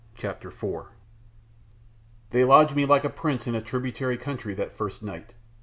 [0.15, 0.87] CHAPTER IV
[2.31, 5.35] They lodged me like a prince in a tributary country that first night.